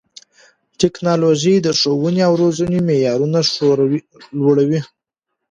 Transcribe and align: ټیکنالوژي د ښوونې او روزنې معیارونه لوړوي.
ټیکنالوژي 0.79 1.55
د 1.61 1.67
ښوونې 1.79 2.21
او 2.27 2.33
روزنې 2.41 2.79
معیارونه 2.87 3.39
لوړوي. 4.39 4.79